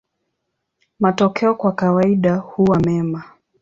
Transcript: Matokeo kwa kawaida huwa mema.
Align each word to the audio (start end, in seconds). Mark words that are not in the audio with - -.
Matokeo 0.99 1.55
kwa 1.55 1.71
kawaida 1.71 2.35
huwa 2.35 2.79
mema. 2.79 3.23